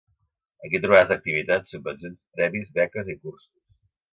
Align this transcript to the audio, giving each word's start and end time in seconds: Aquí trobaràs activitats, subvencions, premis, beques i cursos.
Aquí 0.67 0.79
trobaràs 0.85 1.13
activitats, 1.17 1.73
subvencions, 1.75 2.17
premis, 2.41 2.73
beques 2.81 3.13
i 3.15 3.19
cursos. 3.27 3.53